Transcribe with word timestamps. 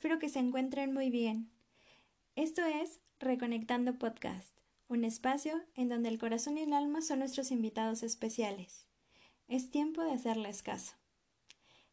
Espero 0.00 0.18
que 0.18 0.30
se 0.30 0.38
encuentren 0.38 0.94
muy 0.94 1.10
bien. 1.10 1.50
Esto 2.34 2.64
es 2.64 3.00
Reconectando 3.18 3.98
Podcast, 3.98 4.56
un 4.88 5.04
espacio 5.04 5.60
en 5.74 5.90
donde 5.90 6.08
el 6.08 6.18
corazón 6.18 6.56
y 6.56 6.62
el 6.62 6.72
alma 6.72 7.02
son 7.02 7.18
nuestros 7.18 7.50
invitados 7.50 8.02
especiales. 8.02 8.86
Es 9.46 9.70
tiempo 9.70 10.02
de 10.02 10.12
hacerles 10.12 10.62
caso. 10.62 10.94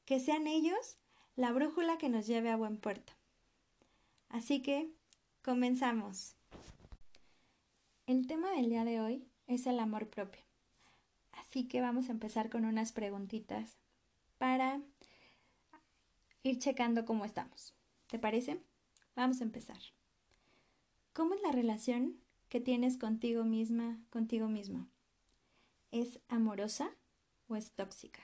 Que 0.05 0.21
sean 0.21 0.47
ellos 0.47 0.97
la 1.35 1.51
brújula 1.51 1.97
que 1.97 2.07
nos 2.07 2.25
lleve 2.25 2.49
a 2.49 2.55
buen 2.55 2.77
puerto. 2.77 3.11
Así 4.29 4.61
que, 4.61 4.89
comenzamos. 5.41 6.37
El 8.05 8.25
tema 8.25 8.51
del 8.51 8.69
día 8.69 8.85
de 8.85 9.01
hoy 9.01 9.27
es 9.47 9.67
el 9.67 9.81
amor 9.81 10.07
propio. 10.07 10.43
Así 11.33 11.67
que 11.67 11.81
vamos 11.81 12.07
a 12.07 12.13
empezar 12.13 12.49
con 12.49 12.63
unas 12.63 12.93
preguntitas 12.93 13.75
para 14.37 14.79
ir 16.43 16.57
checando 16.59 17.03
cómo 17.03 17.25
estamos. 17.25 17.76
¿Te 18.07 18.19
parece? 18.19 18.61
Vamos 19.15 19.41
a 19.41 19.43
empezar. 19.43 19.79
¿Cómo 21.13 21.33
es 21.33 21.41
la 21.41 21.51
relación 21.51 22.21
que 22.47 22.61
tienes 22.61 22.97
contigo 22.97 23.43
misma, 23.43 23.99
contigo 24.09 24.47
mismo? 24.47 24.87
¿Es 25.91 26.19
amorosa 26.29 26.95
o 27.47 27.57
es 27.57 27.71
tóxica? 27.71 28.21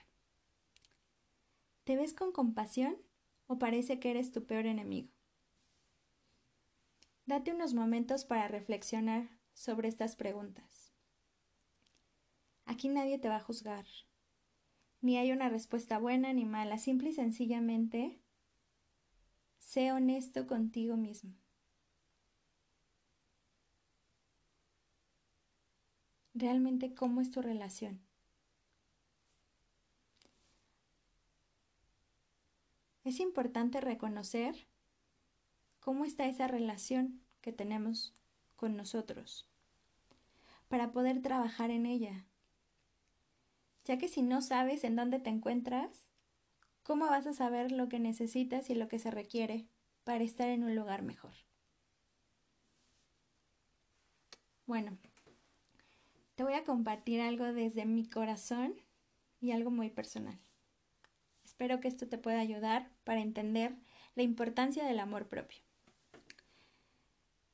¿Te 1.84 1.98
ves 1.98 2.14
con 2.14 2.32
compasión 2.32 2.98
o 3.48 3.60
parece 3.60 4.00
que 4.00 4.12
eres 4.12 4.32
tu 4.32 4.46
peor 4.46 4.68
enemigo? 4.68 5.10
Date 7.26 7.54
unos 7.54 7.74
momentos 7.74 8.24
para 8.24 8.48
reflexionar 8.48 9.30
sobre 9.54 9.90
estas 9.90 10.16
preguntas. 10.16 10.94
Aquí 12.66 12.88
nadie 12.88 13.20
te 13.20 13.28
va 13.28 13.38
a 13.38 13.44
juzgar, 13.44 13.86
ni 15.02 15.18
hay 15.18 15.34
una 15.34 15.50
respuesta 15.50 16.00
buena 16.00 16.32
ni 16.32 16.46
mala, 16.46 16.78
simple 16.78 17.10
y 17.10 17.14
sencillamente 17.14 18.23
sé 19.64 19.92
honesto 19.92 20.46
contigo 20.46 20.98
mismo. 20.98 21.34
Realmente, 26.36 26.94
¿cómo 26.94 27.22
es 27.22 27.32
tu 27.32 27.42
relación? 27.42 28.02
Es 33.04 33.20
importante 33.20 33.82
reconocer 33.82 34.68
cómo 35.80 36.06
está 36.06 36.26
esa 36.26 36.48
relación 36.48 37.22
que 37.42 37.52
tenemos 37.52 38.14
con 38.56 38.78
nosotros 38.78 39.48
para 40.68 40.92
poder 40.92 41.22
trabajar 41.22 41.72
en 41.72 41.86
ella 41.86 42.26
ya 43.86 43.98
que 43.98 44.08
si 44.08 44.22
no 44.22 44.42
sabes 44.42 44.84
en 44.84 44.96
dónde 44.96 45.20
te 45.20 45.30
encuentras, 45.30 46.08
¿cómo 46.94 47.08
vas 47.08 47.26
a 47.26 47.34
saber 47.34 47.72
lo 47.72 47.90
que 47.90 47.98
necesitas 47.98 48.70
y 48.70 48.76
lo 48.76 48.88
que 48.88 49.00
se 49.00 49.10
requiere 49.10 49.66
para 50.04 50.24
estar 50.24 50.48
en 50.50 50.64
un 50.64 50.76
lugar 50.76 51.02
mejor? 51.02 51.34
Bueno, 54.68 54.96
te 56.36 56.44
voy 56.44 56.54
a 56.54 56.64
compartir 56.64 57.20
algo 57.20 57.46
desde 57.46 57.86
mi 57.86 58.08
corazón 58.08 58.76
y 59.42 59.54
algo 59.54 59.72
muy 59.72 59.90
personal. 59.90 60.38
Espero 61.44 61.80
que 61.80 61.88
esto 61.88 62.08
te 62.08 62.20
pueda 62.20 62.40
ayudar 62.40 62.92
para 63.06 63.22
entender 63.22 63.74
la 64.14 64.22
importancia 64.22 64.86
del 64.86 65.00
amor 65.00 65.28
propio. 65.28 65.64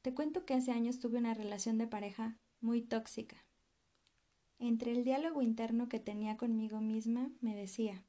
Te 0.01 0.13
cuento 0.13 0.45
que 0.45 0.55
hace 0.55 0.73
años 0.73 0.99
tuve 0.99 1.17
una 1.17 1.33
relación 1.33 1.77
de 1.77 1.87
pareja 1.87 2.35
muy 2.59 2.81
tóxica 2.81 3.37
entre 4.59 4.91
el 4.91 5.05
diálogo 5.05 5.41
interno 5.41 5.87
que 5.87 5.99
tenía 5.99 6.35
conmigo 6.35 6.81
misma, 6.81 7.31
me 7.39 7.55
decía, 7.55 8.03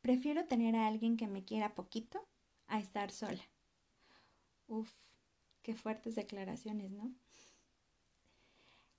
prefiero 0.00 0.46
tener 0.46 0.76
a 0.76 0.86
alguien 0.86 1.16
que 1.16 1.28
me 1.28 1.44
quiera 1.44 1.74
poquito 1.74 2.26
a 2.66 2.78
estar 2.78 3.10
sola. 3.10 3.42
Uf, 4.68 4.92
qué 5.62 5.74
fuertes 5.74 6.14
declaraciones, 6.14 6.90
¿no? 6.90 7.12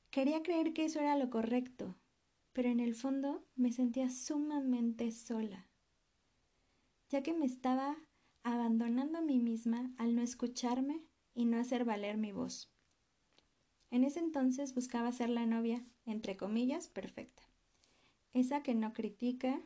Quería 0.10 0.44
creer 0.44 0.74
que 0.74 0.86
eso 0.86 1.00
era 1.00 1.16
lo 1.16 1.30
correcto, 1.30 1.96
pero 2.52 2.70
en 2.70 2.80
el 2.82 2.96
fondo 2.96 3.46
me 3.56 3.72
sentía 3.72 4.10
sumamente 4.10 5.12
sola, 5.12 5.68
ya 7.10 7.24
que 7.24 7.34
me 7.34 7.46
estaba 7.46 7.96
abandonando 8.44 9.20
a 9.20 9.22
mí 9.22 9.40
misma 9.40 9.94
al 9.98 10.16
no 10.16 10.22
escucharme 10.22 11.02
y 11.34 11.46
no 11.46 11.58
hacer 11.60 11.86
valer 11.86 12.18
mi 12.18 12.34
voz. 12.34 12.70
En 13.90 14.04
ese 14.04 14.20
entonces 14.20 14.74
buscaba 14.74 15.12
ser 15.12 15.30
la 15.30 15.46
novia, 15.46 15.86
entre 16.06 16.38
comillas, 16.38 16.88
perfecta. 16.88 17.44
Esa 18.34 18.64
que 18.64 18.74
no 18.74 18.94
critica, 18.94 19.62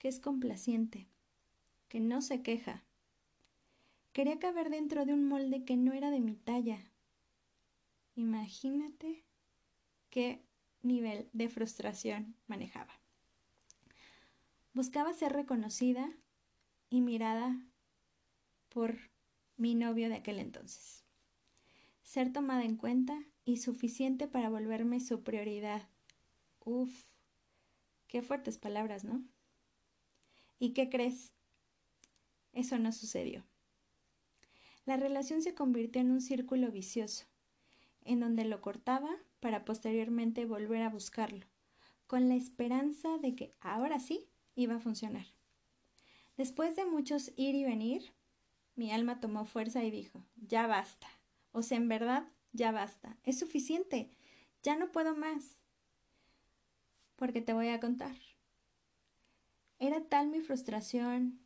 que 0.00 0.08
es 0.08 0.18
complaciente, 0.18 1.06
que 1.88 2.00
no 2.00 2.22
se 2.22 2.42
queja. 2.42 2.82
Quería 4.14 4.38
caber 4.38 4.70
dentro 4.70 5.04
de 5.04 5.12
un 5.12 5.28
molde 5.28 5.64
que 5.64 5.76
no 5.76 5.92
era 5.92 6.10
de 6.10 6.20
mi 6.20 6.36
talla. 6.36 6.78
Imagínate 8.16 9.26
qué 10.08 10.42
nivel 10.82 11.28
de 11.34 11.50
frustración 11.50 12.34
manejaba. 12.48 12.98
Buscaba 14.72 15.12
ser 15.12 15.34
reconocida 15.34 16.10
y 16.88 17.02
mirada 17.02 17.62
por 18.70 18.96
mi 19.58 19.74
novio 19.74 20.08
de 20.08 20.14
aquel 20.14 20.38
entonces. 20.38 21.04
Ser 22.02 22.32
tomada 22.32 22.64
en 22.64 22.76
cuenta 22.76 23.22
y 23.44 23.58
suficiente 23.58 24.28
para 24.28 24.48
volverme 24.48 24.98
su 24.98 25.22
prioridad. 25.22 25.90
Uf, 26.64 27.04
qué 28.08 28.22
fuertes 28.22 28.56
palabras, 28.56 29.04
¿no? 29.04 29.22
¿Y 30.60 30.74
qué 30.74 30.90
crees? 30.90 31.32
Eso 32.52 32.78
no 32.78 32.92
sucedió. 32.92 33.42
La 34.84 34.98
relación 34.98 35.40
se 35.40 35.54
convirtió 35.54 36.02
en 36.02 36.10
un 36.10 36.20
círculo 36.20 36.70
vicioso, 36.70 37.24
en 38.04 38.20
donde 38.20 38.44
lo 38.44 38.60
cortaba 38.60 39.16
para 39.40 39.64
posteriormente 39.64 40.44
volver 40.44 40.82
a 40.82 40.90
buscarlo, 40.90 41.46
con 42.06 42.28
la 42.28 42.34
esperanza 42.34 43.16
de 43.18 43.34
que 43.34 43.54
ahora 43.60 43.98
sí 44.00 44.28
iba 44.54 44.74
a 44.74 44.80
funcionar. 44.80 45.26
Después 46.36 46.76
de 46.76 46.84
muchos 46.84 47.32
ir 47.36 47.54
y 47.54 47.64
venir, 47.64 48.12
mi 48.76 48.92
alma 48.92 49.18
tomó 49.18 49.46
fuerza 49.46 49.82
y 49.82 49.90
dijo, 49.90 50.22
ya 50.36 50.66
basta. 50.66 51.08
O 51.52 51.62
sea, 51.62 51.78
en 51.78 51.88
verdad, 51.88 52.28
ya 52.52 52.70
basta, 52.70 53.16
es 53.24 53.38
suficiente, 53.38 54.10
ya 54.62 54.76
no 54.76 54.92
puedo 54.92 55.16
más. 55.16 55.58
Porque 57.16 57.40
te 57.40 57.54
voy 57.54 57.68
a 57.68 57.80
contar. 57.80 58.14
Era 59.80 60.00
tal 60.04 60.28
mi 60.28 60.40
frustración 60.40 61.40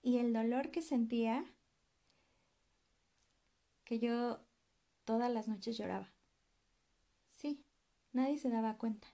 y 0.00 0.16
el 0.16 0.32
dolor 0.32 0.70
que 0.70 0.80
sentía 0.80 1.44
que 3.84 3.98
yo 3.98 4.40
todas 5.04 5.30
las 5.30 5.48
noches 5.48 5.76
lloraba. 5.76 6.12
Sí, 7.32 7.62
nadie 8.12 8.38
se 8.38 8.48
daba 8.48 8.78
cuenta, 8.78 9.08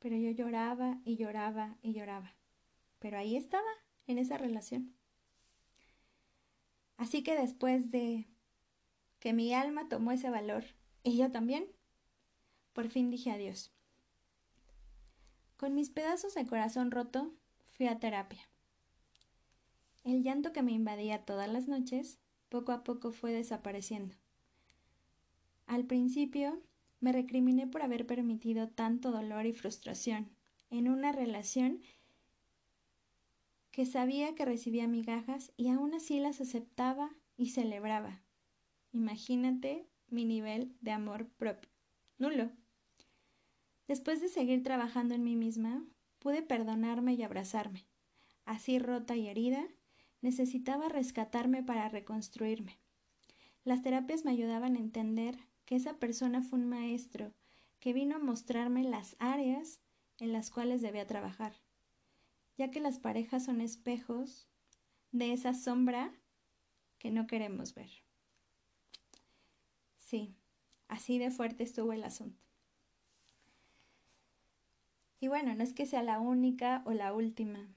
pero 0.00 0.16
yo 0.16 0.30
lloraba 0.30 1.00
y 1.04 1.16
lloraba 1.16 1.78
y 1.80 1.92
lloraba. 1.92 2.34
Pero 2.98 3.16
ahí 3.16 3.36
estaba, 3.36 3.70
en 4.06 4.18
esa 4.18 4.36
relación. 4.36 4.94
Así 6.96 7.22
que 7.22 7.36
después 7.36 7.90
de 7.90 8.26
que 9.20 9.32
mi 9.32 9.54
alma 9.54 9.88
tomó 9.88 10.12
ese 10.12 10.30
valor 10.30 10.64
y 11.02 11.16
yo 11.16 11.30
también. 11.30 11.66
Por 12.72 12.88
fin 12.88 13.10
dije 13.10 13.30
adiós. 13.30 13.73
Con 15.56 15.74
mis 15.74 15.90
pedazos 15.90 16.34
de 16.34 16.46
corazón 16.46 16.90
roto, 16.90 17.32
fui 17.70 17.86
a 17.86 17.98
terapia. 17.98 18.48
El 20.02 20.22
llanto 20.22 20.52
que 20.52 20.62
me 20.62 20.72
invadía 20.72 21.24
todas 21.24 21.48
las 21.48 21.68
noches, 21.68 22.18
poco 22.48 22.72
a 22.72 22.84
poco 22.84 23.12
fue 23.12 23.32
desapareciendo. 23.32 24.14
Al 25.66 25.84
principio, 25.84 26.60
me 27.00 27.12
recriminé 27.12 27.66
por 27.66 27.82
haber 27.82 28.06
permitido 28.06 28.68
tanto 28.68 29.10
dolor 29.10 29.46
y 29.46 29.52
frustración 29.52 30.30
en 30.70 30.88
una 30.88 31.12
relación 31.12 31.80
que 33.70 33.86
sabía 33.86 34.34
que 34.34 34.44
recibía 34.44 34.86
migajas 34.86 35.52
y 35.56 35.68
aún 35.68 35.94
así 35.94 36.20
las 36.20 36.40
aceptaba 36.40 37.10
y 37.36 37.50
celebraba. 37.50 38.22
Imagínate 38.92 39.88
mi 40.08 40.24
nivel 40.24 40.76
de 40.80 40.92
amor 40.92 41.26
propio. 41.26 41.70
Nulo. 42.18 42.50
Después 43.86 44.20
de 44.20 44.28
seguir 44.28 44.62
trabajando 44.62 45.14
en 45.14 45.24
mí 45.24 45.36
misma, 45.36 45.84
pude 46.18 46.42
perdonarme 46.42 47.14
y 47.14 47.22
abrazarme. 47.22 47.86
Así 48.44 48.78
rota 48.78 49.16
y 49.16 49.28
herida, 49.28 49.66
necesitaba 50.22 50.88
rescatarme 50.88 51.62
para 51.62 51.88
reconstruirme. 51.88 52.78
Las 53.64 53.82
terapias 53.82 54.24
me 54.24 54.30
ayudaban 54.30 54.76
a 54.76 54.80
entender 54.80 55.36
que 55.64 55.76
esa 55.76 55.98
persona 55.98 56.42
fue 56.42 56.58
un 56.58 56.66
maestro 56.66 57.32
que 57.80 57.92
vino 57.92 58.16
a 58.16 58.20
mostrarme 58.20 58.84
las 58.84 59.16
áreas 59.18 59.80
en 60.18 60.32
las 60.32 60.50
cuales 60.50 60.80
debía 60.80 61.06
trabajar, 61.06 61.54
ya 62.56 62.70
que 62.70 62.80
las 62.80 62.98
parejas 62.98 63.44
son 63.44 63.60
espejos 63.60 64.48
de 65.12 65.32
esa 65.32 65.54
sombra 65.54 66.12
que 66.98 67.10
no 67.10 67.26
queremos 67.26 67.74
ver. 67.74 67.90
Sí, 69.98 70.34
así 70.88 71.18
de 71.18 71.30
fuerte 71.30 71.64
estuvo 71.64 71.92
el 71.92 72.04
asunto. 72.04 72.43
Y 75.24 75.28
bueno, 75.28 75.54
no 75.54 75.62
es 75.64 75.72
que 75.72 75.86
sea 75.86 76.02
la 76.02 76.20
única 76.20 76.82
o 76.84 76.92
la 76.92 77.14
última. 77.14 77.74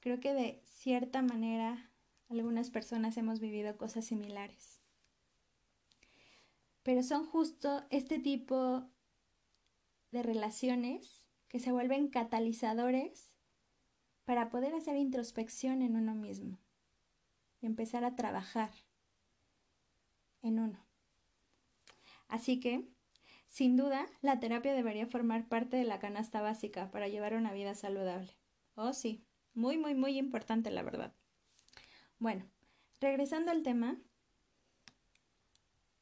Creo 0.00 0.18
que 0.18 0.34
de 0.34 0.60
cierta 0.64 1.22
manera 1.22 1.92
Algunas 2.28 2.70
personas 2.70 3.16
hemos 3.16 3.38
vivido 3.38 3.76
cosas 3.76 4.04
similares. 4.04 4.80
Pero 6.82 7.04
son 7.04 7.24
justo 7.24 7.86
este 7.90 8.18
tipo 8.18 8.90
de 10.10 10.24
relaciones 10.24 11.28
que 11.46 11.60
se 11.60 11.70
vuelven 11.70 12.08
catalizadores 12.08 13.32
para 14.24 14.50
poder 14.50 14.74
hacer 14.74 14.96
introspección 14.96 15.82
en 15.82 15.94
uno 15.94 16.16
mismo 16.16 16.58
y 17.60 17.66
empezar 17.66 18.02
a 18.02 18.16
trabajar 18.16 18.72
en 20.42 20.58
uno. 20.58 20.84
Así 22.26 22.58
que, 22.58 22.88
sin 23.48 23.76
duda, 23.76 24.06
la 24.20 24.38
terapia 24.38 24.74
debería 24.74 25.06
formar 25.06 25.48
parte 25.48 25.76
de 25.76 25.84
la 25.84 25.98
canasta 25.98 26.40
básica 26.40 26.90
para 26.90 27.08
llevar 27.08 27.34
una 27.34 27.52
vida 27.52 27.74
saludable. 27.74 28.36
Oh, 28.76 28.92
sí, 28.92 29.24
muy, 29.54 29.78
muy, 29.78 29.94
muy 29.94 30.18
importante, 30.18 30.70
la 30.70 30.82
verdad. 30.82 31.12
Bueno, 32.18 32.46
regresando 33.00 33.50
al 33.50 33.62
tema, 33.62 33.98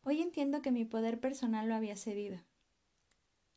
hoy 0.03 0.21
entiendo 0.21 0.61
que 0.61 0.73
mi 0.73 0.85
poder 0.85 1.21
personal 1.21 1.69
lo 1.69 1.75
había 1.75 1.97
cedido. 1.97 2.39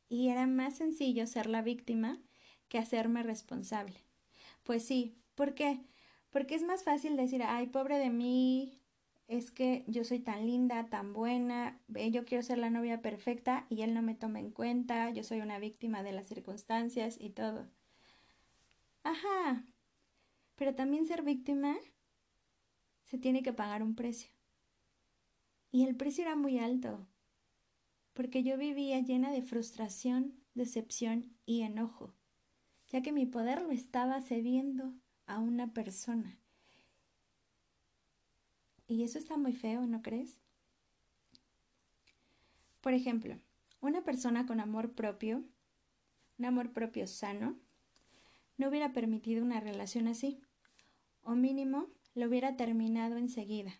Y 0.08 0.30
era 0.30 0.48
más 0.48 0.78
sencillo 0.78 1.28
ser 1.28 1.48
la 1.48 1.62
víctima 1.62 2.22
que 2.68 2.78
hacerme 2.78 3.24
responsable. 3.24 3.96
Pues 4.64 4.86
sí, 4.86 5.18
¿por 5.36 5.56
qué? 5.56 5.82
Porque 6.30 6.56
es 6.56 6.64
más 6.64 6.84
fácil 6.84 7.18
decir, 7.18 7.44
ay, 7.44 7.68
pobre 7.68 7.98
de 7.98 8.10
mí, 8.10 8.80
es 9.30 9.52
que 9.52 9.86
yo 9.88 10.04
soy 10.04 10.20
tan 10.20 10.48
linda, 10.48 10.90
tan 10.90 11.14
buena, 11.14 11.80
yo 11.88 12.26
quiero 12.26 12.44
ser 12.44 12.58
la 12.58 12.72
novia 12.72 13.00
perfecta 13.04 13.68
y 13.70 13.84
él 13.84 13.94
no 13.94 14.02
me 14.02 14.16
toma 14.16 14.40
en 14.40 14.50
cuenta, 14.50 15.12
yo 15.12 15.24
soy 15.24 15.42
una 15.42 15.60
víctima 15.60 16.02
de 16.02 16.12
las 16.12 16.26
circunstancias 16.26 17.16
y 17.22 17.30
todo. 17.30 17.70
Ajá, 19.04 19.64
pero 20.56 20.74
también 20.74 21.06
ser 21.06 21.22
víctima 21.22 21.78
se 23.04 23.20
tiene 23.20 23.44
que 23.44 23.54
pagar 23.54 23.84
un 23.84 23.94
precio. 23.94 24.32
Y 25.72 25.86
el 25.86 25.96
precio 25.96 26.24
era 26.24 26.36
muy 26.36 26.58
alto, 26.58 27.08
porque 28.14 28.42
yo 28.42 28.58
vivía 28.58 29.00
llena 29.00 29.32
de 29.32 29.44
frustración, 29.44 30.44
decepción 30.56 31.36
y 31.46 31.62
enojo, 31.62 32.16
ya 32.88 33.04
que 33.04 33.12
mi 33.12 33.28
poder 33.28 33.62
lo 33.62 33.70
estaba 33.70 34.22
cediendo 34.22 34.92
a 35.28 35.38
una 35.38 35.72
persona. 35.72 36.40
Y 38.90 39.04
eso 39.04 39.20
está 39.20 39.38
muy 39.38 39.54
feo, 39.54 39.86
¿no 39.86 40.02
crees? 40.02 40.40
Por 42.82 42.94
ejemplo, 42.94 43.38
una 43.82 44.04
persona 44.04 44.48
con 44.48 44.60
amor 44.60 44.94
propio, 44.94 45.44
un 46.40 46.46
amor 46.46 46.74
propio 46.74 47.06
sano, 47.06 47.56
no 48.58 48.68
hubiera 48.68 48.92
permitido 48.92 49.44
una 49.44 49.60
relación 49.60 50.08
así, 50.08 50.42
o 51.22 51.36
mínimo 51.36 51.88
lo 52.16 52.28
hubiera 52.28 52.58
terminado 52.58 53.18
enseguida, 53.18 53.80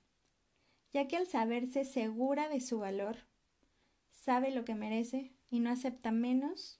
ya 0.94 1.08
que 1.08 1.18
al 1.18 1.26
saberse 1.26 1.86
segura 1.86 2.48
de 2.48 2.62
su 2.62 2.78
valor, 2.78 3.18
sabe 4.12 4.52
lo 4.52 4.64
que 4.64 4.76
merece 4.76 5.34
y 5.50 5.60
no 5.60 5.72
acepta 5.72 6.12
menos 6.12 6.80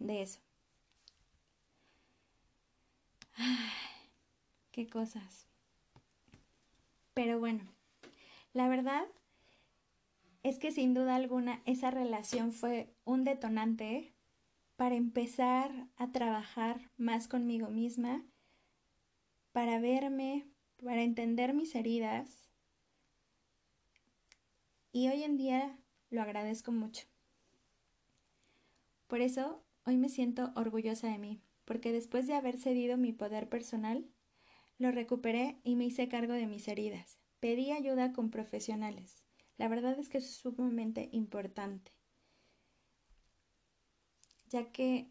de 0.00 0.22
eso. 0.22 0.40
Ay, 3.34 3.70
qué 4.72 4.88
cosas. 4.88 5.47
Pero 7.18 7.40
bueno, 7.40 7.64
la 8.52 8.68
verdad 8.68 9.04
es 10.44 10.60
que 10.60 10.70
sin 10.70 10.94
duda 10.94 11.16
alguna 11.16 11.60
esa 11.66 11.90
relación 11.90 12.52
fue 12.52 12.94
un 13.02 13.24
detonante 13.24 14.14
para 14.76 14.94
empezar 14.94 15.88
a 15.96 16.12
trabajar 16.12 16.92
más 16.96 17.26
conmigo 17.26 17.70
misma 17.70 18.24
para 19.50 19.80
verme, 19.80 20.46
para 20.80 21.02
entender 21.02 21.54
mis 21.54 21.74
heridas. 21.74 22.48
Y 24.92 25.08
hoy 25.08 25.24
en 25.24 25.38
día 25.38 25.76
lo 26.10 26.22
agradezco 26.22 26.70
mucho. 26.70 27.08
Por 29.08 29.22
eso 29.22 29.64
hoy 29.84 29.96
me 29.96 30.08
siento 30.08 30.52
orgullosa 30.54 31.08
de 31.08 31.18
mí, 31.18 31.42
porque 31.64 31.90
después 31.90 32.28
de 32.28 32.34
haber 32.34 32.58
cedido 32.58 32.96
mi 32.96 33.12
poder 33.12 33.48
personal, 33.48 34.08
lo 34.78 34.92
recuperé 34.92 35.60
y 35.64 35.76
me 35.76 35.84
hice 35.84 36.08
cargo 36.08 36.32
de 36.32 36.46
mis 36.46 36.68
heridas. 36.68 37.18
Pedí 37.40 37.72
ayuda 37.72 38.12
con 38.12 38.30
profesionales. 38.30 39.22
La 39.56 39.68
verdad 39.68 39.98
es 39.98 40.08
que 40.08 40.18
es 40.18 40.30
sumamente 40.36 41.08
importante, 41.12 41.92
ya 44.48 44.70
que 44.70 45.10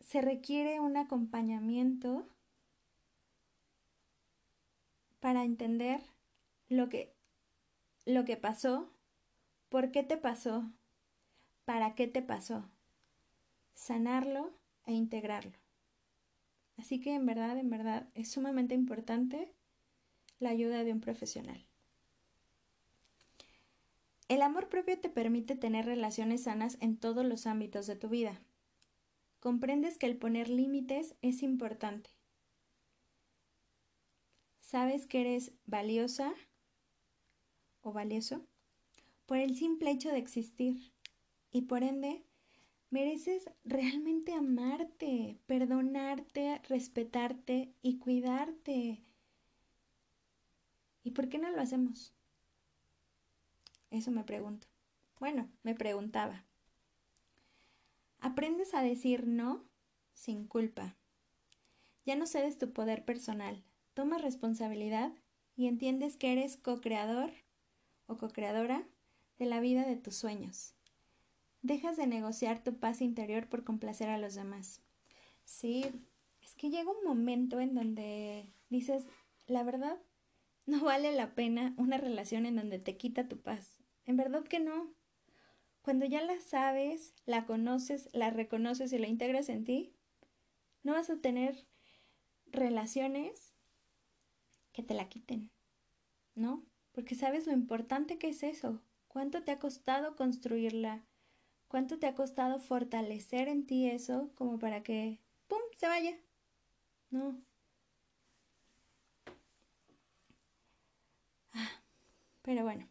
se 0.00 0.22
requiere 0.22 0.80
un 0.80 0.96
acompañamiento 0.96 2.26
para 5.20 5.44
entender 5.44 6.00
lo 6.68 6.88
que, 6.88 7.14
lo 8.06 8.24
que 8.24 8.36
pasó, 8.36 8.90
por 9.68 9.92
qué 9.92 10.02
te 10.02 10.16
pasó, 10.16 10.72
para 11.66 11.94
qué 11.94 12.08
te 12.08 12.22
pasó, 12.22 12.68
sanarlo 13.74 14.52
e 14.86 14.92
integrarlo. 14.92 15.61
Así 16.82 17.00
que 17.00 17.14
en 17.14 17.24
verdad, 17.24 17.56
en 17.56 17.70
verdad, 17.70 18.08
es 18.14 18.30
sumamente 18.30 18.74
importante 18.74 19.54
la 20.38 20.50
ayuda 20.50 20.84
de 20.84 20.92
un 20.92 21.00
profesional. 21.00 21.64
El 24.28 24.42
amor 24.42 24.68
propio 24.68 24.98
te 25.00 25.08
permite 25.08 25.56
tener 25.56 25.86
relaciones 25.86 26.42
sanas 26.42 26.76
en 26.80 26.98
todos 26.98 27.24
los 27.24 27.46
ámbitos 27.46 27.86
de 27.86 27.96
tu 27.96 28.10
vida. 28.10 28.42
Comprendes 29.40 29.96
que 29.96 30.06
el 30.06 30.18
poner 30.18 30.50
límites 30.50 31.14
es 31.22 31.42
importante 31.42 32.10
sabes 34.72 35.06
que 35.06 35.20
eres 35.20 35.52
valiosa 35.66 36.32
o 37.82 37.92
valioso 37.92 38.46
por 39.26 39.36
el 39.36 39.54
simple 39.54 39.90
hecho 39.90 40.08
de 40.08 40.16
existir 40.16 40.94
y 41.50 41.62
por 41.62 41.82
ende 41.82 42.24
mereces 42.92 43.50
realmente 43.64 44.34
amarte, 44.34 45.38
perdonarte, 45.46 46.60
respetarte 46.68 47.72
y 47.80 47.98
cuidarte. 47.98 49.02
¿Y 51.02 51.12
por 51.12 51.30
qué 51.30 51.38
no 51.38 51.50
lo 51.50 51.60
hacemos? 51.60 52.12
Eso 53.90 54.10
me 54.10 54.24
pregunto. 54.24 54.66
Bueno, 55.18 55.48
me 55.62 55.74
preguntaba. 55.74 56.44
Aprendes 58.20 58.74
a 58.74 58.82
decir 58.82 59.26
no 59.26 59.64
sin 60.12 60.46
culpa. 60.46 60.94
Ya 62.04 62.14
no 62.14 62.26
cedes 62.26 62.58
tu 62.58 62.74
poder 62.74 63.06
personal, 63.06 63.64
tomas 63.94 64.20
responsabilidad 64.20 65.12
y 65.56 65.66
entiendes 65.66 66.18
que 66.18 66.32
eres 66.32 66.58
co-creador 66.58 67.32
o 68.06 68.18
co-creadora 68.18 68.86
de 69.38 69.46
la 69.46 69.60
vida 69.60 69.86
de 69.86 69.96
tus 69.96 70.14
sueños. 70.14 70.74
Dejas 71.62 71.96
de 71.96 72.06
negociar 72.06 72.62
tu 72.62 72.78
paz 72.78 73.00
interior 73.00 73.48
por 73.48 73.64
complacer 73.64 74.08
a 74.08 74.18
los 74.18 74.34
demás. 74.34 74.82
Sí, 75.44 75.84
es 76.40 76.54
que 76.56 76.70
llega 76.70 76.90
un 76.90 77.04
momento 77.04 77.60
en 77.60 77.74
donde 77.74 78.52
dices, 78.68 79.06
la 79.46 79.62
verdad, 79.62 79.98
no 80.66 80.84
vale 80.84 81.12
la 81.12 81.34
pena 81.34 81.74
una 81.76 81.98
relación 81.98 82.46
en 82.46 82.56
donde 82.56 82.78
te 82.78 82.96
quita 82.96 83.28
tu 83.28 83.40
paz. 83.40 83.80
En 84.06 84.16
verdad 84.16 84.42
que 84.42 84.58
no. 84.58 84.92
Cuando 85.82 86.04
ya 86.04 86.22
la 86.22 86.40
sabes, 86.40 87.14
la 87.26 87.46
conoces, 87.46 88.08
la 88.12 88.30
reconoces 88.30 88.92
y 88.92 88.98
la 88.98 89.08
integras 89.08 89.48
en 89.48 89.64
ti, 89.64 89.94
no 90.82 90.92
vas 90.92 91.10
a 91.10 91.20
tener 91.20 91.66
relaciones 92.46 93.54
que 94.72 94.82
te 94.82 94.94
la 94.94 95.08
quiten, 95.08 95.50
¿no? 96.34 96.64
Porque 96.92 97.14
sabes 97.14 97.46
lo 97.46 97.52
importante 97.52 98.18
que 98.18 98.28
es 98.28 98.42
eso, 98.42 98.82
cuánto 99.08 99.42
te 99.42 99.50
ha 99.50 99.58
costado 99.58 100.14
construirla, 100.16 101.04
cuánto 101.72 101.98
te 101.98 102.06
ha 102.06 102.14
costado 102.14 102.58
fortalecer 102.60 103.48
en 103.48 103.64
ti 103.66 103.88
eso 103.88 104.30
como 104.34 104.58
para 104.58 104.82
que, 104.82 105.18
¡pum!, 105.48 105.58
se 105.78 105.88
vaya. 105.88 106.14
No. 107.10 107.42
Ah, 111.54 111.80
pero 112.42 112.62
bueno, 112.62 112.86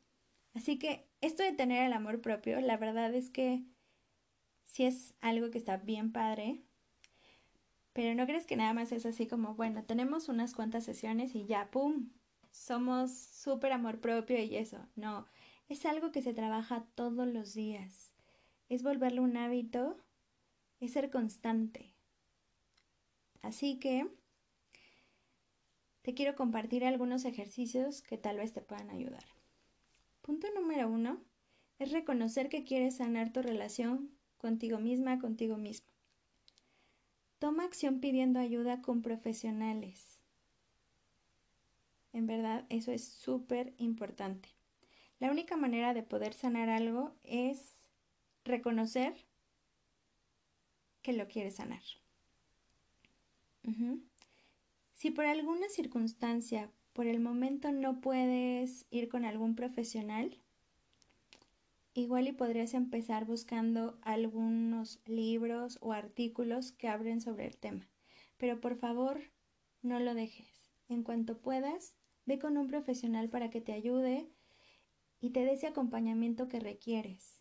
así 0.55 0.79
que 0.79 1.07
esto 1.21 1.43
de 1.43 1.53
tener 1.53 1.85
el 1.85 1.93
amor 1.93 2.21
propio, 2.21 2.59
la 2.59 2.75
verdad 2.77 3.13
es 3.13 3.29
que 3.29 3.63
sí 4.65 4.85
es 4.85 5.13
algo 5.21 5.51
que 5.51 5.59
está 5.59 5.77
bien 5.77 6.11
padre, 6.11 6.63
pero 7.93 8.15
no 8.15 8.25
crees 8.25 8.47
que 8.47 8.55
nada 8.55 8.73
más 8.73 8.91
es 8.91 9.05
así 9.05 9.27
como, 9.27 9.53
bueno, 9.53 9.83
tenemos 9.83 10.27
unas 10.27 10.55
cuantas 10.55 10.85
sesiones 10.85 11.35
y 11.35 11.45
ya, 11.45 11.69
¡pum! 11.69 12.09
Somos 12.49 13.11
súper 13.15 13.73
amor 13.73 14.01
propio 14.01 14.39
y 14.43 14.55
eso. 14.55 14.79
No, 14.95 15.27
es 15.69 15.85
algo 15.85 16.11
que 16.11 16.23
se 16.23 16.33
trabaja 16.33 16.83
todos 16.95 17.27
los 17.27 17.53
días. 17.53 18.10
Es 18.71 18.83
volverlo 18.83 19.21
un 19.21 19.35
hábito, 19.35 19.97
es 20.79 20.93
ser 20.93 21.11
constante. 21.11 21.93
Así 23.41 23.79
que 23.79 24.07
te 26.03 26.13
quiero 26.13 26.37
compartir 26.37 26.85
algunos 26.85 27.25
ejercicios 27.25 28.01
que 28.01 28.17
tal 28.17 28.37
vez 28.37 28.53
te 28.53 28.61
puedan 28.61 28.89
ayudar. 28.89 29.25
Punto 30.21 30.47
número 30.55 30.87
uno 30.87 31.21
es 31.79 31.91
reconocer 31.91 32.47
que 32.47 32.63
quieres 32.63 32.95
sanar 32.95 33.33
tu 33.33 33.41
relación 33.41 34.17
contigo 34.37 34.79
misma, 34.79 35.19
contigo 35.19 35.57
mismo. 35.57 35.91
Toma 37.39 37.65
acción 37.65 37.99
pidiendo 37.99 38.39
ayuda 38.39 38.81
con 38.81 39.01
profesionales. 39.01 40.21
En 42.13 42.25
verdad, 42.25 42.65
eso 42.69 42.93
es 42.93 43.03
súper 43.05 43.73
importante. 43.79 44.47
La 45.19 45.29
única 45.29 45.57
manera 45.57 45.93
de 45.93 46.03
poder 46.03 46.33
sanar 46.33 46.69
algo 46.69 47.17
es 47.23 47.80
reconocer 48.43 49.13
que 51.01 51.13
lo 51.13 51.27
quieres 51.27 51.55
sanar. 51.55 51.81
Si 54.93 55.11
por 55.11 55.25
alguna 55.25 55.69
circunstancia, 55.69 56.71
por 56.93 57.07
el 57.07 57.19
momento 57.19 57.71
no 57.71 58.01
puedes 58.01 58.85
ir 58.89 59.09
con 59.09 59.25
algún 59.25 59.55
profesional, 59.55 60.37
igual 61.93 62.27
y 62.27 62.31
podrías 62.31 62.73
empezar 62.73 63.25
buscando 63.25 63.97
algunos 64.01 64.99
libros 65.05 65.77
o 65.81 65.93
artículos 65.93 66.71
que 66.71 66.87
hablen 66.87 67.21
sobre 67.21 67.47
el 67.47 67.57
tema. 67.57 67.87
Pero 68.37 68.59
por 68.59 68.75
favor, 68.75 69.21
no 69.81 69.99
lo 69.99 70.13
dejes. 70.13 70.47
En 70.89 71.03
cuanto 71.03 71.39
puedas, 71.39 71.95
ve 72.25 72.39
con 72.39 72.57
un 72.57 72.67
profesional 72.67 73.29
para 73.29 73.49
que 73.49 73.61
te 73.61 73.73
ayude 73.73 74.27
y 75.19 75.31
te 75.31 75.45
dé 75.45 75.53
ese 75.53 75.67
acompañamiento 75.67 76.47
que 76.47 76.59
requieres. 76.59 77.40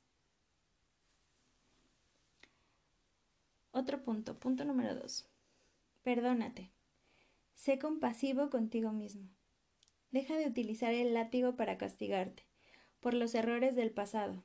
Otro 3.81 4.03
punto, 4.03 4.39
punto 4.39 4.67
número 4.67 4.95
dos. 4.95 5.27
Perdónate. 6.03 6.71
Sé 7.55 7.79
compasivo 7.79 8.51
contigo 8.51 8.93
mismo. 8.93 9.31
Deja 10.11 10.37
de 10.37 10.47
utilizar 10.47 10.93
el 10.93 11.15
látigo 11.15 11.57
para 11.57 11.79
castigarte 11.79 12.45
por 13.01 13.15
los 13.15 13.35
errores 13.35 13.77
del 13.77 13.91
pasado. 13.91 14.45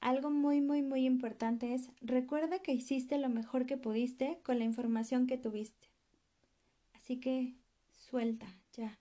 Algo 0.00 0.30
muy, 0.30 0.62
muy, 0.62 0.80
muy 0.80 1.04
importante 1.04 1.74
es 1.74 1.90
recuerda 2.00 2.60
que 2.60 2.72
hiciste 2.72 3.18
lo 3.18 3.28
mejor 3.28 3.66
que 3.66 3.76
pudiste 3.76 4.40
con 4.44 4.58
la 4.58 4.64
información 4.64 5.26
que 5.26 5.36
tuviste. 5.36 5.88
Así 6.94 7.20
que 7.20 7.52
suelta, 7.92 8.46
ya. 8.72 8.98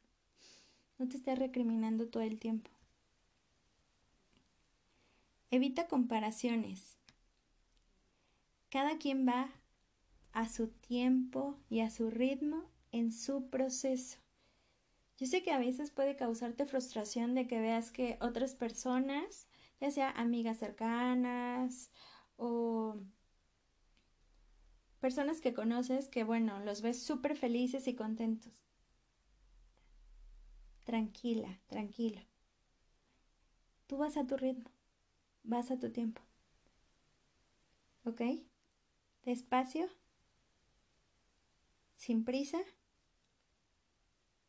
No 0.97 1.07
te 1.07 1.15
estés 1.15 1.39
recriminando 1.39 2.09
todo 2.09 2.23
el 2.23 2.37
tiempo. 2.37 2.69
Evita 5.51 5.87
comparaciones. 5.87 6.98
Cada 8.69 8.97
quien 8.97 9.27
va 9.27 9.49
a 10.31 10.47
su 10.47 10.67
tiempo 10.67 11.57
y 11.69 11.81
a 11.81 11.89
su 11.89 12.09
ritmo 12.09 12.69
en 12.91 13.11
su 13.11 13.49
proceso. 13.49 14.17
Yo 15.17 15.25
sé 15.27 15.43
que 15.43 15.51
a 15.51 15.59
veces 15.59 15.91
puede 15.91 16.15
causarte 16.15 16.65
frustración 16.65 17.35
de 17.35 17.47
que 17.47 17.59
veas 17.59 17.91
que 17.91 18.17
otras 18.21 18.55
personas, 18.55 19.47
ya 19.81 19.91
sea 19.91 20.11
amigas 20.11 20.57
cercanas 20.57 21.91
o 22.37 22.95
personas 24.99 25.41
que 25.41 25.53
conoces, 25.53 26.07
que 26.07 26.23
bueno, 26.23 26.59
los 26.59 26.81
ves 26.81 27.01
súper 27.01 27.35
felices 27.35 27.87
y 27.87 27.95
contentos. 27.95 28.53
Tranquila, 30.83 31.59
tranquilo. 31.67 32.21
Tú 33.87 33.97
vas 33.97 34.17
a 34.17 34.25
tu 34.25 34.37
ritmo, 34.37 34.69
vas 35.43 35.71
a 35.71 35.79
tu 35.79 35.91
tiempo. 35.91 36.21
¿Ok? 38.05 38.21
Despacio, 39.29 39.87
sin 41.97 42.25
prisa, 42.25 42.57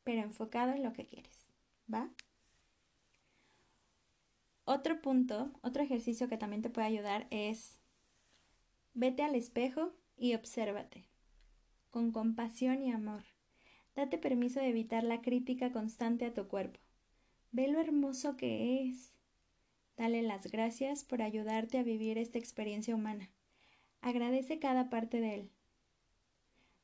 pero 0.04 0.22
enfocado 0.22 0.72
en 0.72 0.82
lo 0.82 0.94
que 0.94 1.04
quieres. 1.04 1.46
¿Va? 1.92 2.08
Otro 4.64 5.02
punto, 5.02 5.52
otro 5.60 5.82
ejercicio 5.82 6.30
que 6.30 6.38
también 6.38 6.62
te 6.62 6.70
puede 6.70 6.86
ayudar 6.86 7.26
es 7.30 7.78
vete 8.94 9.22
al 9.22 9.34
espejo 9.34 9.92
y 10.16 10.34
obsérvate 10.34 11.06
con 11.90 12.10
compasión 12.10 12.82
y 12.82 12.90
amor. 12.90 13.24
Date 13.94 14.16
permiso 14.16 14.60
de 14.60 14.68
evitar 14.68 15.04
la 15.04 15.20
crítica 15.20 15.72
constante 15.72 16.24
a 16.24 16.32
tu 16.32 16.48
cuerpo. 16.48 16.80
Ve 17.50 17.68
lo 17.68 17.80
hermoso 17.80 18.38
que 18.38 18.88
es. 18.88 19.12
Dale 19.98 20.22
las 20.22 20.50
gracias 20.50 21.04
por 21.04 21.20
ayudarte 21.20 21.76
a 21.76 21.82
vivir 21.82 22.16
esta 22.16 22.38
experiencia 22.38 22.94
humana. 22.94 23.30
Agradece 24.00 24.58
cada 24.58 24.88
parte 24.88 25.20
de 25.20 25.34
él. 25.34 25.50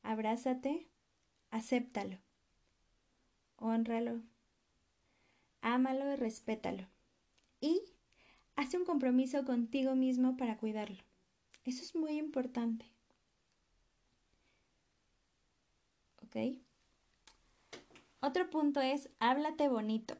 Abrázate, 0.03 0.87
acéptalo, 1.49 2.17
honralo, 3.57 4.21
ámalo 5.61 6.13
y 6.13 6.15
respétalo. 6.15 6.87
Y 7.59 7.81
hace 8.55 8.77
un 8.77 8.85
compromiso 8.85 9.43
contigo 9.45 9.95
mismo 9.95 10.37
para 10.37 10.57
cuidarlo. 10.57 11.03
Eso 11.65 11.83
es 11.83 11.95
muy 11.95 12.17
importante. 12.17 12.85
¿Ok? 16.23 16.61
Otro 18.19 18.49
punto 18.49 18.79
es, 18.81 19.09
háblate 19.19 19.67
bonito. 19.67 20.17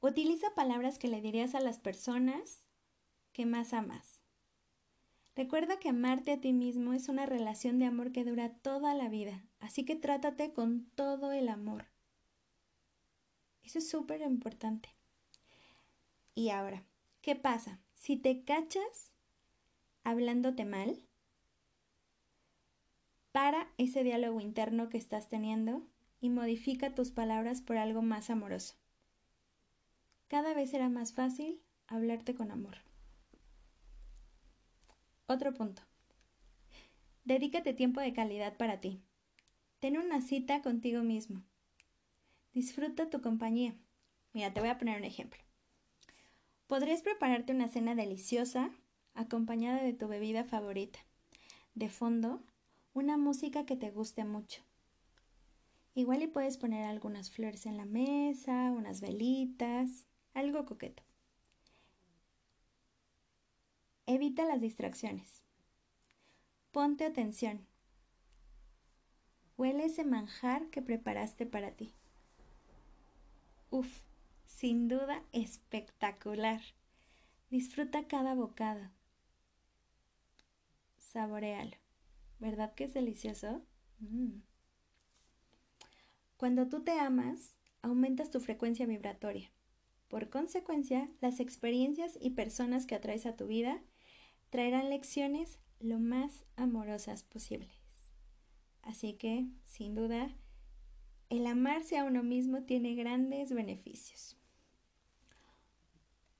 Utiliza 0.00 0.54
palabras 0.54 0.98
que 0.98 1.08
le 1.08 1.20
dirías 1.20 1.54
a 1.54 1.60
las 1.60 1.78
personas 1.78 2.62
que 3.32 3.46
más 3.46 3.72
amas. 3.72 4.15
Recuerda 5.36 5.78
que 5.78 5.90
amarte 5.90 6.32
a 6.32 6.40
ti 6.40 6.54
mismo 6.54 6.94
es 6.94 7.10
una 7.10 7.26
relación 7.26 7.78
de 7.78 7.84
amor 7.84 8.10
que 8.10 8.24
dura 8.24 8.54
toda 8.54 8.94
la 8.94 9.10
vida, 9.10 9.44
así 9.60 9.84
que 9.84 9.94
trátate 9.94 10.54
con 10.54 10.86
todo 10.94 11.30
el 11.30 11.50
amor. 11.50 11.84
Eso 13.62 13.78
es 13.78 13.90
súper 13.90 14.22
importante. 14.22 14.88
Y 16.34 16.48
ahora, 16.48 16.84
¿qué 17.20 17.36
pasa? 17.36 17.78
Si 17.92 18.16
te 18.16 18.44
cachas 18.44 19.12
hablándote 20.04 20.64
mal, 20.64 21.02
para 23.30 23.68
ese 23.76 24.04
diálogo 24.04 24.40
interno 24.40 24.88
que 24.88 24.96
estás 24.96 25.28
teniendo 25.28 25.82
y 26.18 26.30
modifica 26.30 26.94
tus 26.94 27.10
palabras 27.10 27.60
por 27.60 27.76
algo 27.76 28.00
más 28.00 28.30
amoroso. 28.30 28.76
Cada 30.28 30.54
vez 30.54 30.70
será 30.70 30.88
más 30.88 31.12
fácil 31.12 31.60
hablarte 31.88 32.34
con 32.34 32.50
amor. 32.50 32.85
Otro 35.28 35.52
punto. 35.54 35.82
Dedícate 37.24 37.74
tiempo 37.74 38.00
de 38.00 38.12
calidad 38.12 38.56
para 38.56 38.80
ti. 38.80 39.02
Ten 39.80 39.98
una 39.98 40.20
cita 40.20 40.62
contigo 40.62 41.02
mismo. 41.02 41.42
Disfruta 42.52 43.10
tu 43.10 43.20
compañía. 43.20 43.74
Mira, 44.32 44.54
te 44.54 44.60
voy 44.60 44.68
a 44.68 44.78
poner 44.78 44.98
un 44.98 45.04
ejemplo. 45.04 45.42
Podrías 46.68 47.02
prepararte 47.02 47.52
una 47.52 47.66
cena 47.66 47.96
deliciosa 47.96 48.70
acompañada 49.14 49.82
de 49.82 49.94
tu 49.94 50.06
bebida 50.06 50.44
favorita. 50.44 51.00
De 51.74 51.88
fondo, 51.88 52.44
una 52.94 53.16
música 53.16 53.66
que 53.66 53.74
te 53.74 53.90
guste 53.90 54.24
mucho. 54.24 54.62
Igual 55.96 56.22
y 56.22 56.28
puedes 56.28 56.56
poner 56.56 56.84
algunas 56.84 57.32
flores 57.32 57.66
en 57.66 57.76
la 57.76 57.84
mesa, 57.84 58.70
unas 58.70 59.00
velitas, 59.00 60.06
algo 60.34 60.64
coqueto. 60.66 61.02
Evita 64.08 64.44
las 64.44 64.60
distracciones. 64.60 65.42
Ponte 66.70 67.04
atención. 67.04 67.66
Huele 69.56 69.86
ese 69.86 70.04
manjar 70.04 70.68
que 70.70 70.80
preparaste 70.80 71.44
para 71.44 71.72
ti. 71.72 71.92
Uf, 73.70 74.02
sin 74.44 74.86
duda 74.86 75.24
espectacular. 75.32 76.60
Disfruta 77.50 78.06
cada 78.06 78.34
bocado. 78.34 78.90
Saborealo. 80.98 81.76
¿Verdad 82.38 82.74
que 82.74 82.84
es 82.84 82.94
delicioso? 82.94 83.62
Mm. 83.98 84.40
Cuando 86.36 86.68
tú 86.68 86.84
te 86.84 86.92
amas, 86.92 87.56
aumentas 87.82 88.30
tu 88.30 88.38
frecuencia 88.38 88.86
vibratoria. 88.86 89.50
Por 90.08 90.28
consecuencia, 90.28 91.10
las 91.20 91.40
experiencias 91.40 92.16
y 92.20 92.30
personas 92.30 92.86
que 92.86 92.94
atraes 92.94 93.26
a 93.26 93.36
tu 93.36 93.48
vida 93.48 93.82
traerán 94.56 94.88
lecciones 94.88 95.60
lo 95.80 95.98
más 95.98 96.46
amorosas 96.56 97.22
posibles. 97.24 97.78
Así 98.80 99.12
que, 99.12 99.44
sin 99.66 99.94
duda, 99.94 100.34
el 101.28 101.46
amarse 101.46 101.98
a 101.98 102.04
uno 102.04 102.22
mismo 102.22 102.62
tiene 102.62 102.94
grandes 102.94 103.52
beneficios. 103.52 104.38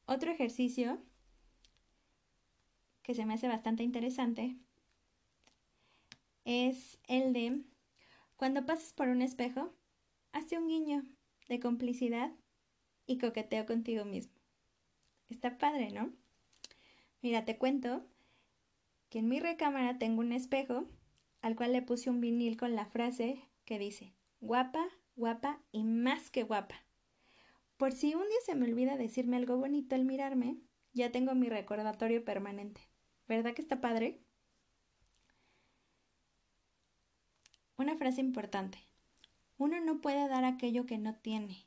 Otro 0.06 0.32
ejercicio 0.32 0.98
que 3.02 3.12
se 3.12 3.26
me 3.26 3.34
hace 3.34 3.48
bastante 3.48 3.82
interesante 3.82 4.56
es 6.46 6.98
el 7.08 7.34
de 7.34 7.64
cuando 8.36 8.64
pases 8.64 8.94
por 8.94 9.08
un 9.08 9.20
espejo, 9.20 9.74
hazte 10.32 10.56
un 10.56 10.68
guiño 10.68 11.02
de 11.50 11.60
complicidad 11.60 12.32
y 13.06 13.18
coqueteo 13.18 13.66
contigo 13.66 14.06
mismo. 14.06 14.32
Está 15.28 15.58
padre, 15.58 15.90
¿no? 15.90 16.14
Mira, 17.22 17.44
te 17.44 17.58
cuento 17.58 18.06
que 19.08 19.20
en 19.20 19.28
mi 19.28 19.40
recámara 19.40 19.98
tengo 19.98 20.20
un 20.20 20.32
espejo 20.32 20.86
al 21.40 21.56
cual 21.56 21.72
le 21.72 21.82
puse 21.82 22.10
un 22.10 22.20
vinil 22.20 22.56
con 22.56 22.74
la 22.74 22.86
frase 22.86 23.42
que 23.64 23.78
dice, 23.78 24.14
guapa, 24.40 24.86
guapa 25.16 25.60
y 25.72 25.84
más 25.84 26.30
que 26.30 26.42
guapa. 26.42 26.76
Por 27.76 27.92
si 27.92 28.14
un 28.14 28.22
día 28.22 28.38
se 28.44 28.54
me 28.54 28.66
olvida 28.66 28.96
decirme 28.96 29.36
algo 29.36 29.56
bonito 29.56 29.94
al 29.94 30.04
mirarme, 30.04 30.58
ya 30.92 31.12
tengo 31.12 31.34
mi 31.34 31.48
recordatorio 31.48 32.24
permanente. 32.24 32.80
¿Verdad 33.28 33.54
que 33.54 33.62
está 33.62 33.80
padre? 33.80 34.22
Una 37.76 37.96
frase 37.96 38.20
importante. 38.20 38.78
Uno 39.58 39.80
no 39.80 40.00
puede 40.00 40.28
dar 40.28 40.44
aquello 40.44 40.86
que 40.86 40.96
no 40.96 41.14
tiene. 41.14 41.66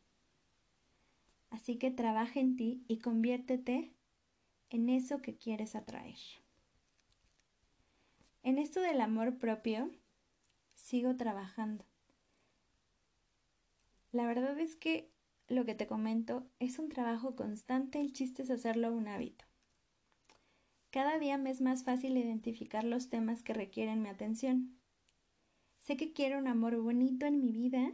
Así 1.52 1.78
que 1.78 1.92
trabaja 1.92 2.40
en 2.40 2.56
ti 2.56 2.84
y 2.88 3.00
conviértete 3.00 3.94
en 4.70 4.90
eso 4.90 5.22
que 5.22 5.36
quieres 5.36 5.76
atraer. 5.76 6.18
En 8.44 8.58
esto 8.58 8.82
del 8.82 9.02
amor 9.02 9.38
propio, 9.38 9.92
sigo 10.76 11.16
trabajando. 11.16 11.86
La 14.12 14.26
verdad 14.26 14.58
es 14.60 14.76
que 14.76 15.12
lo 15.48 15.66
que 15.66 15.76
te 15.76 15.88
comento 15.88 16.48
es 16.60 16.80
un 16.80 16.90
trabajo 16.90 17.36
constante, 17.36 18.00
el 18.00 18.14
chiste 18.14 18.44
es 18.44 18.50
hacerlo 18.50 18.92
un 18.92 19.08
hábito. 19.08 19.46
Cada 20.92 21.20
día 21.20 21.38
me 21.38 21.52
es 21.52 21.62
más 21.62 21.84
fácil 21.84 22.18
identificar 22.18 22.84
los 22.84 23.10
temas 23.10 23.44
que 23.44 23.54
requieren 23.54 24.02
mi 24.02 24.10
atención. 24.10 24.80
Sé 25.80 25.98
que 25.98 26.14
quiero 26.14 26.40
un 26.40 26.48
amor 26.48 26.76
bonito 26.82 27.26
en 27.26 27.40
mi 27.40 27.52
vida 27.52 27.92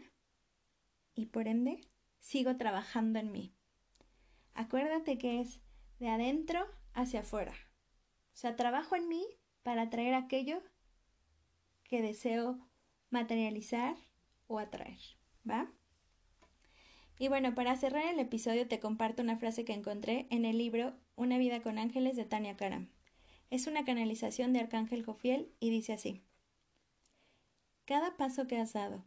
y 1.13 1.25
por 1.25 1.47
ende 1.47 1.81
sigo 2.19 2.55
trabajando 2.55 3.19
en 3.19 3.31
mí. 3.31 3.53
Acuérdate 4.53 5.17
que 5.17 5.41
es 5.41 5.59
de 5.99 6.09
adentro 6.09 6.65
hacia 6.93 7.21
afuera. 7.21 7.53
O 8.33 8.37
sea, 8.37 8.55
trabajo 8.55 8.95
en 8.95 9.07
mí 9.07 9.25
para 9.63 9.83
atraer 9.83 10.13
aquello 10.13 10.61
que 11.83 12.01
deseo 12.01 12.59
materializar 13.09 13.95
o 14.47 14.59
atraer. 14.59 14.99
¿Va? 15.49 15.71
Y 17.17 17.29
bueno, 17.29 17.55
para 17.55 17.75
cerrar 17.77 18.05
el 18.07 18.19
episodio 18.19 18.67
te 18.67 18.79
comparto 18.79 19.23
una 19.23 19.37
frase 19.37 19.63
que 19.63 19.73
encontré 19.73 20.27
en 20.31 20.43
el 20.43 20.57
libro 20.57 20.93
Una 21.15 21.37
vida 21.37 21.61
con 21.61 21.77
ángeles 21.77 22.15
de 22.17 22.25
Tania 22.25 22.57
Karam. 22.57 22.89
Es 23.49 23.67
una 23.67 23.85
canalización 23.85 24.51
de 24.51 24.59
Arcángel 24.59 25.05
Jofiel 25.05 25.53
y 25.59 25.69
dice 25.69 25.93
así. 25.93 26.23
Cada 27.85 28.17
paso 28.17 28.47
que 28.47 28.57
has 28.57 28.73
dado, 28.73 29.05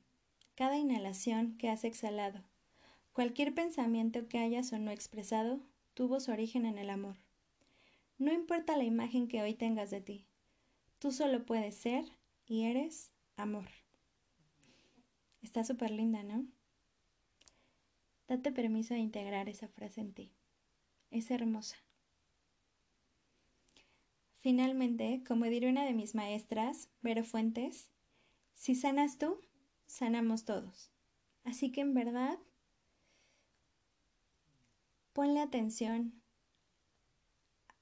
cada 0.55 0.79
inhalación 0.79 1.59
que 1.59 1.69
has 1.69 1.85
exhalado, 1.85 2.45
cualquier 3.13 3.53
pensamiento 3.53 4.29
que 4.29 4.39
hayas 4.39 4.73
o 4.73 4.79
no 4.79 4.91
expresado, 4.91 5.61
tuvo 5.99 6.21
su 6.21 6.31
origen 6.31 6.65
en 6.65 6.79
el 6.79 6.91
amor. 6.91 7.17
No 8.19 8.33
importa 8.33 8.77
la 8.77 8.85
imagen 8.85 9.27
que 9.27 9.43
hoy 9.43 9.55
tengas 9.55 9.91
de 9.91 10.01
ti, 10.01 10.29
tú 11.01 11.11
solo 11.11 11.45
puedes 11.45 11.75
ser 11.75 12.05
y 12.47 12.67
eres 12.67 13.11
amor. 13.35 13.67
Está 15.43 15.65
súper 15.65 15.91
linda, 15.91 16.23
¿no? 16.23 16.47
Date 18.29 18.53
permiso 18.53 18.95
de 18.95 19.01
integrar 19.01 19.49
esa 19.49 19.67
frase 19.67 20.01
en 20.01 20.13
ti. 20.13 20.33
Es 21.11 21.33
hermosa. 21.33 21.79
Finalmente, 24.39 25.25
como 25.27 25.47
diría 25.47 25.69
una 25.69 25.85
de 25.85 25.95
mis 25.95 26.15
maestras, 26.15 26.91
Vero 27.03 27.25
Fuentes, 27.25 27.91
si 28.55 28.77
sanas 28.77 29.19
tú, 29.19 29.41
sanamos 29.87 30.45
todos. 30.45 30.93
Así 31.43 31.73
que 31.73 31.81
en 31.81 31.93
verdad, 31.93 32.39
ponle 35.19 35.41
atención 35.41 36.23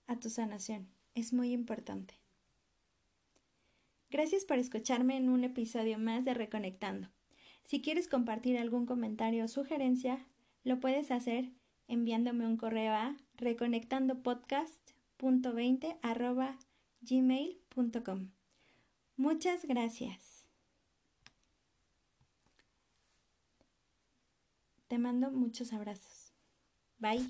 a 0.06 0.18
tu 0.18 0.30
sanación. 0.30 0.88
Es 1.14 1.34
muy 1.34 1.52
importante. 1.52 2.14
Gracias 4.08 4.46
por 4.46 4.56
escucharme 4.56 5.18
en 5.18 5.28
un 5.28 5.44
episodio 5.44 5.98
más 5.98 6.24
de 6.24 6.32
Reconectando. 6.32 7.10
Si 7.62 7.82
quieres 7.82 8.08
compartir 8.08 8.56
algún 8.56 8.86
comentario 8.86 9.44
o 9.44 9.48
sugerencia, 9.48 10.26
lo 10.64 10.80
puedes 10.80 11.10
hacer 11.10 11.52
enviándome 11.88 12.46
un 12.46 12.56
correo 12.56 12.94
a 12.94 13.14
reconectandopodcast.20 13.36 15.98
Muchas 19.18 19.66
gracias. 19.66 20.46
Te 24.88 24.96
mando 24.96 25.30
muchos 25.30 25.74
abrazos. 25.74 26.15
Bye. 27.00 27.26